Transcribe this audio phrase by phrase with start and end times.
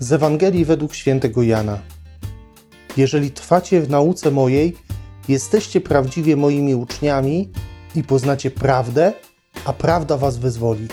[0.00, 1.78] Z Ewangelii według świętego Jana.
[2.96, 4.76] Jeżeli trwacie w nauce mojej,
[5.28, 7.50] jesteście prawdziwie moimi uczniami
[7.94, 9.12] i poznacie prawdę,
[9.64, 10.88] a prawda was wyzwoli.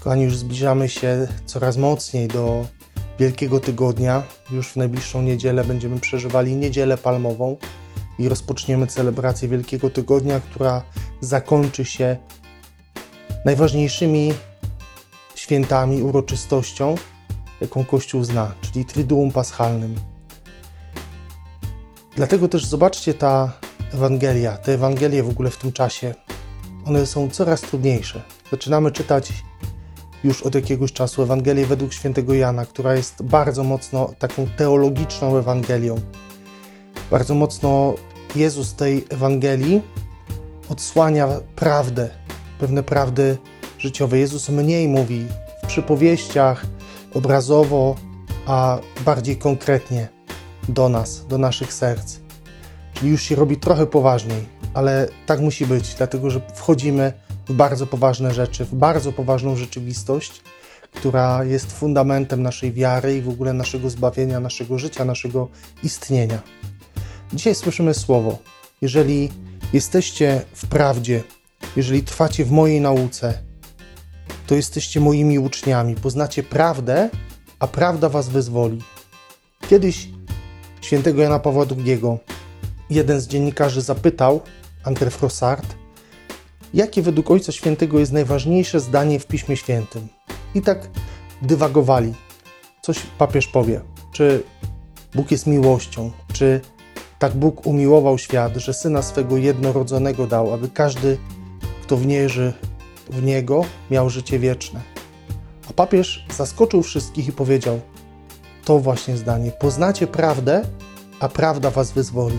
[0.00, 2.66] Kochani, już zbliżamy się coraz mocniej do
[3.18, 4.22] Wielkiego Tygodnia.
[4.50, 7.56] Już w najbliższą niedzielę będziemy przeżywali Niedzielę Palmową
[8.18, 10.82] i rozpoczniemy celebrację Wielkiego Tygodnia, która
[11.20, 12.16] zakończy się
[13.44, 14.32] najważniejszymi
[15.34, 16.94] świętami, uroczystością,
[17.60, 19.94] jaką Kościół zna, czyli Triduum Paschalnym.
[22.16, 23.52] Dlatego też zobaczcie ta
[23.94, 26.14] Ewangelia, te Ewangelie w ogóle w tym czasie,
[26.86, 28.22] one są coraz trudniejsze.
[28.50, 29.32] Zaczynamy czytać
[30.24, 36.00] już od jakiegoś czasu Ewangelię według świętego Jana, która jest bardzo mocno taką teologiczną Ewangelią.
[37.10, 37.94] Bardzo mocno
[38.36, 39.82] Jezus tej Ewangelii
[40.68, 42.10] odsłania prawdę,
[42.58, 43.38] pewne prawdy
[43.78, 44.18] życiowe.
[44.18, 45.26] Jezus mniej mówi
[45.64, 46.66] w przypowieściach,
[47.14, 47.96] obrazowo,
[48.46, 50.08] a bardziej konkretnie
[50.68, 52.18] do nas, do naszych serc.
[52.94, 57.12] Czyli już się robi trochę poważniej, ale tak musi być, dlatego że wchodzimy
[57.48, 60.42] w bardzo poważne rzeczy, w bardzo poważną rzeczywistość,
[60.94, 65.48] która jest fundamentem naszej wiary i w ogóle naszego zbawienia, naszego życia, naszego
[65.82, 66.42] istnienia.
[67.32, 68.38] Dzisiaj słyszymy słowo:
[68.80, 69.30] Jeżeli
[69.72, 71.22] jesteście w prawdzie,
[71.76, 73.49] jeżeli trwacie w mojej nauce,
[74.50, 77.10] to jesteście moimi uczniami, poznacie prawdę,
[77.58, 78.82] a prawda was wyzwoli.
[79.68, 80.08] Kiedyś
[80.80, 82.00] świętego Jana Pawła II
[82.90, 84.40] jeden z dziennikarzy zapytał,
[84.84, 85.74] André Frossard,
[86.74, 90.08] jakie według Ojca Świętego jest najważniejsze zdanie w Piśmie Świętym.
[90.54, 90.88] I tak
[91.42, 92.14] dywagowali.
[92.82, 93.80] Coś papież powie.
[94.12, 94.42] Czy
[95.14, 96.10] Bóg jest miłością?
[96.32, 96.60] Czy
[97.18, 101.18] tak Bóg umiłował świat, że Syna swego jednorodzonego dał, aby każdy,
[101.82, 102.52] kto wierzy
[103.10, 104.80] w Niego, miał życie wieczne?
[105.70, 107.80] A papież zaskoczył wszystkich i powiedział
[108.64, 109.50] to właśnie zdanie.
[109.50, 110.62] Poznacie prawdę,
[111.20, 112.38] a prawda was wyzwoli.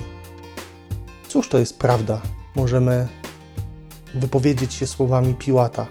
[1.28, 2.22] Cóż to jest prawda?
[2.56, 3.08] Możemy
[4.14, 5.88] wypowiedzieć się słowami Piłata.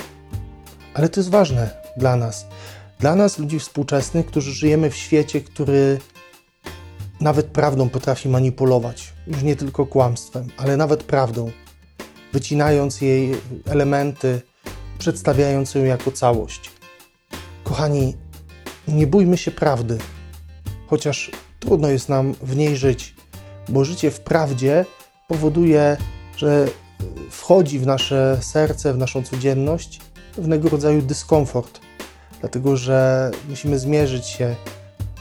[0.95, 2.47] Ale to jest ważne dla nas.
[2.99, 5.99] Dla nas, ludzi współczesnych, którzy żyjemy w świecie, który
[7.21, 9.13] nawet prawdą potrafi manipulować.
[9.27, 11.51] Już nie tylko kłamstwem, ale nawet prawdą.
[12.33, 13.35] Wycinając jej
[13.67, 14.41] elementy,
[15.01, 16.71] przedstawiając ją jako całość.
[17.65, 18.17] Kochani,
[18.89, 19.99] nie bójmy się prawdy,
[20.87, 21.31] chociaż
[21.61, 23.15] trudno jest nam w niej żyć,
[23.69, 24.85] bo życie w prawdzie
[25.29, 25.97] powoduje,
[26.37, 26.69] że
[27.31, 30.01] wchodzi w nasze serce, w naszą codzienność
[30.37, 31.81] pewnego rodzaju dyskomfort,
[32.41, 34.57] dlatego że musimy zmierzyć się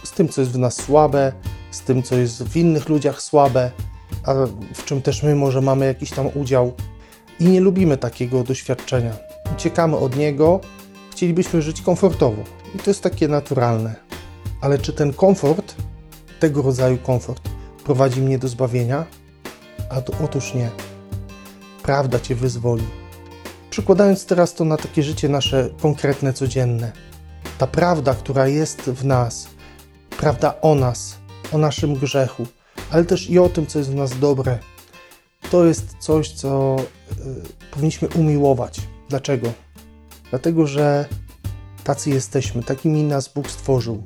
[0.04, 1.32] z tym, co jest w nas słabe,
[1.72, 3.72] z tym, co jest w innych ludziach słabe,
[4.26, 4.34] a
[4.74, 6.74] w czym też my może mamy jakiś tam udział.
[7.40, 9.29] I nie lubimy takiego doświadczenia.
[9.54, 10.60] Uciekamy od niego,
[11.12, 12.44] chcielibyśmy żyć komfortowo.
[12.76, 13.96] I to jest takie naturalne.
[14.62, 15.76] Ale czy ten komfort,
[16.40, 17.50] tego rodzaju komfort,
[17.84, 19.06] prowadzi mnie do zbawienia?
[19.90, 20.70] A to, otóż nie
[21.90, 22.84] prawda Cię wyzwoli.
[23.70, 26.92] Przykładając teraz to na takie życie nasze konkretne, codzienne.
[27.58, 29.48] Ta prawda, która jest w nas,
[30.18, 31.18] prawda o nas,
[31.52, 32.46] o naszym grzechu,
[32.92, 34.60] ale też i o tym, co jest w nas dobre,
[35.52, 38.82] to jest coś, co y, powinniśmy umiłować.
[39.10, 39.54] Dlaczego?
[40.30, 41.06] Dlatego, że
[41.84, 44.04] tacy jesteśmy, takimi nas Bóg stworzył.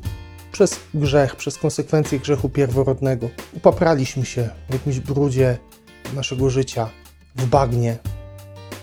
[0.51, 3.29] Przez grzech, przez konsekwencje grzechu pierworodnego.
[3.53, 5.57] Upapraliśmy się w jakimś brudzie
[6.13, 6.89] naszego życia,
[7.35, 7.97] w bagnie,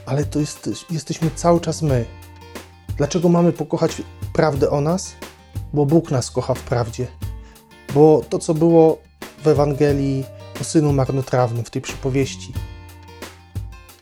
[0.06, 2.04] ale to jest, jesteśmy cały czas my.
[2.96, 5.12] Dlaczego mamy pokochać prawdę o nas?
[5.72, 7.06] Bo Bóg nas kocha w prawdzie.
[7.94, 8.98] Bo to, co było
[9.42, 10.24] w Ewangelii
[10.60, 12.52] o synu marnotrawnym, w tej przypowieści,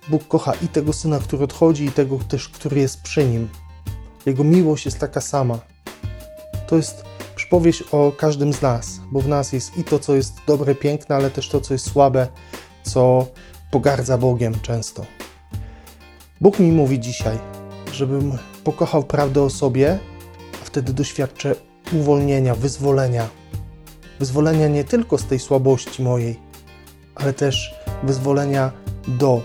[0.08, 3.48] Bóg kocha i tego syna, który odchodzi, i tego też, który jest przy nim.
[4.26, 5.58] Jego miłość jest taka sama.
[6.66, 7.04] To jest
[7.36, 11.16] przypowieść o każdym z nas, bo w nas jest i to, co jest dobre, piękne,
[11.16, 12.28] ale też to, co jest słabe,
[12.82, 13.26] co
[13.70, 15.06] pogardza Bogiem często.
[16.40, 17.38] Bóg mi mówi dzisiaj,
[17.92, 19.98] żebym pokochał prawdę o sobie,
[20.62, 21.54] a wtedy doświadczę
[21.92, 23.28] uwolnienia, wyzwolenia.
[24.18, 26.40] Wyzwolenia nie tylko z tej słabości mojej,
[27.14, 28.72] ale też wyzwolenia
[29.08, 29.42] do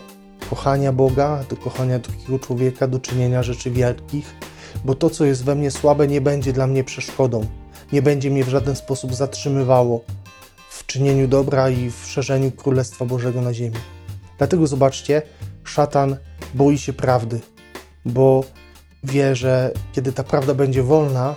[0.54, 4.36] kochania Boga, do kochania drugiego człowieka, do czynienia rzeczy wielkich,
[4.86, 7.46] bo to, co jest we mnie słabe, nie będzie dla mnie przeszkodą,
[7.92, 10.04] nie będzie mnie w żaden sposób zatrzymywało
[10.70, 13.76] w czynieniu dobra i w szerzeniu Królestwa Bożego na ziemi.
[14.38, 15.22] Dlatego zobaczcie,
[15.64, 16.18] szatan
[16.54, 17.40] boi się prawdy,
[18.06, 18.44] bo
[19.04, 21.36] wie, że kiedy ta prawda będzie wolna,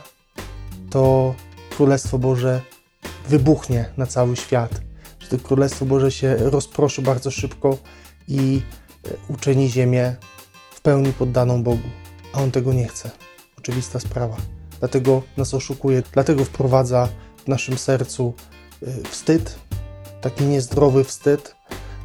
[0.90, 1.34] to
[1.76, 2.60] Królestwo Boże
[3.28, 4.80] wybuchnie na cały świat.
[5.19, 7.78] Że to Królestwo Boże się rozproszy bardzo szybko
[8.28, 8.62] i
[9.29, 10.17] uczyni ziemię
[10.70, 11.88] w pełni poddaną Bogu.
[12.32, 13.11] A on tego nie chce.
[13.58, 14.37] Oczywista sprawa.
[14.81, 17.08] dlatego nas oszukuje, dlatego wprowadza
[17.44, 18.35] w naszym sercu
[18.82, 19.58] y, wstyd,
[20.20, 21.56] taki niezdrowy wstyd,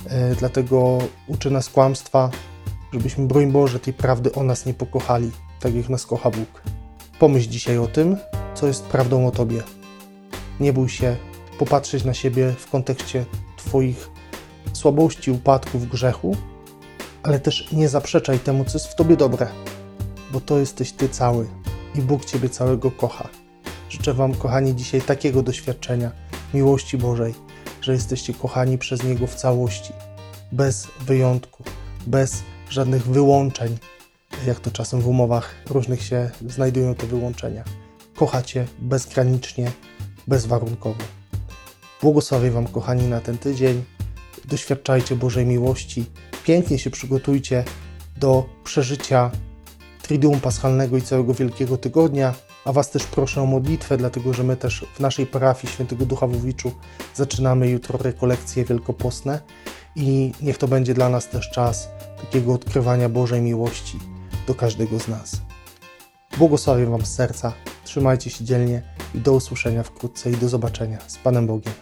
[0.05, 2.29] y, dlatego uczy nas kłamstwa,
[2.93, 6.61] żebyśmy, broń Boże, tej prawdy o nas nie pokochali, tak jak nas kocha Bóg.
[7.19, 8.17] Pomyśl dzisiaj o tym,
[8.53, 9.63] co jest prawdą o Tobie.
[10.59, 11.17] Nie bój się
[11.59, 13.25] popatrzeć na siebie w kontekście
[13.57, 14.09] Twoich
[14.73, 16.37] słabości, upadków, grzechu,
[17.23, 19.47] ale też nie zaprzeczaj temu, co jest w Tobie dobre,
[20.31, 21.47] bo to jesteś Ty cały
[21.95, 23.29] i Bóg Ciebie całego kocha.
[23.89, 26.11] Życzę Wam, kochani, dzisiaj takiego doświadczenia
[26.53, 27.33] miłości Bożej,
[27.81, 29.93] że jesteście kochani przez Niego w całości,
[30.51, 31.63] bez wyjątku,
[32.07, 33.77] bez żadnych wyłączeń,
[34.47, 37.63] jak to czasem w umowach różnych się znajdują te wyłączenia.
[38.15, 39.71] Kochacie bezgranicznie,
[40.27, 41.03] bezwarunkowo.
[42.01, 43.83] Błogosławię Wam, kochani, na ten tydzień.
[44.45, 46.05] Doświadczajcie Bożej miłości.
[46.43, 47.63] Pięknie się przygotujcie
[48.17, 49.31] do przeżycia
[50.01, 52.33] Triduum Paschalnego i całego Wielkiego Tygodnia.
[52.65, 56.27] A Was też proszę o modlitwę, dlatego że my też w naszej parafii Świętego Ducha
[56.27, 56.53] w
[57.15, 59.41] zaczynamy jutro rekolekcje wielkopostne
[59.95, 61.89] i niech to będzie dla nas też czas
[62.21, 63.99] takiego odkrywania Bożej miłości
[64.47, 65.41] do każdego z nas.
[66.37, 67.53] Błogosławię Wam z serca,
[67.83, 68.81] trzymajcie się dzielnie
[69.15, 71.73] i do usłyszenia wkrótce i do zobaczenia z Panem Bogiem.